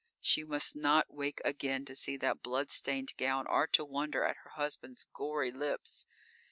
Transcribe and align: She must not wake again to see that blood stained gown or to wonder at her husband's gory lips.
She 0.19 0.43
must 0.43 0.75
not 0.75 1.13
wake 1.13 1.41
again 1.45 1.85
to 1.85 1.95
see 1.95 2.17
that 2.17 2.41
blood 2.41 2.71
stained 2.71 3.15
gown 3.17 3.45
or 3.45 3.67
to 3.67 3.85
wonder 3.85 4.23
at 4.23 4.37
her 4.37 4.49
husband's 4.55 5.03
gory 5.03 5.51
lips. 5.51 6.07